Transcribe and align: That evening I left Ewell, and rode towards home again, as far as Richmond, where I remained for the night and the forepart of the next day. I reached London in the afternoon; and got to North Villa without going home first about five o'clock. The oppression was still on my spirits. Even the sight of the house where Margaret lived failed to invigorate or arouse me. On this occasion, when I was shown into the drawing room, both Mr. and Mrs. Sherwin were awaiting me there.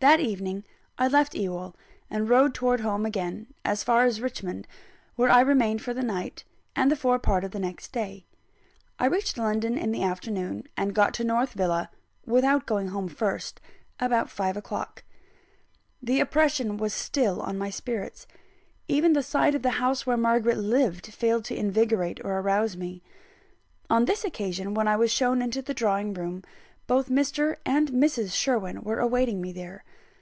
That 0.00 0.20
evening 0.20 0.62
I 0.96 1.08
left 1.08 1.34
Ewell, 1.34 1.74
and 2.08 2.28
rode 2.28 2.54
towards 2.54 2.84
home 2.84 3.04
again, 3.04 3.48
as 3.64 3.82
far 3.82 4.04
as 4.04 4.20
Richmond, 4.20 4.68
where 5.16 5.28
I 5.28 5.40
remained 5.40 5.82
for 5.82 5.92
the 5.92 6.04
night 6.04 6.44
and 6.76 6.88
the 6.88 6.94
forepart 6.94 7.42
of 7.42 7.50
the 7.50 7.58
next 7.58 7.90
day. 7.90 8.24
I 9.00 9.06
reached 9.06 9.36
London 9.38 9.76
in 9.76 9.90
the 9.90 10.04
afternoon; 10.04 10.68
and 10.76 10.94
got 10.94 11.14
to 11.14 11.24
North 11.24 11.54
Villa 11.54 11.90
without 12.24 12.64
going 12.64 12.90
home 12.90 13.08
first 13.08 13.60
about 13.98 14.30
five 14.30 14.56
o'clock. 14.56 15.02
The 16.00 16.20
oppression 16.20 16.76
was 16.76 16.92
still 16.94 17.40
on 17.42 17.58
my 17.58 17.68
spirits. 17.68 18.28
Even 18.86 19.14
the 19.14 19.22
sight 19.24 19.56
of 19.56 19.62
the 19.62 19.72
house 19.82 20.06
where 20.06 20.16
Margaret 20.16 20.58
lived 20.58 21.12
failed 21.12 21.44
to 21.46 21.56
invigorate 21.58 22.24
or 22.24 22.38
arouse 22.38 22.76
me. 22.76 23.02
On 23.90 24.04
this 24.04 24.22
occasion, 24.24 24.74
when 24.74 24.86
I 24.86 24.94
was 24.94 25.10
shown 25.12 25.42
into 25.42 25.60
the 25.60 25.74
drawing 25.74 26.14
room, 26.14 26.44
both 26.86 27.10
Mr. 27.10 27.56
and 27.66 27.90
Mrs. 27.90 28.32
Sherwin 28.34 28.80
were 28.80 28.98
awaiting 29.00 29.42
me 29.42 29.52
there. 29.52 29.84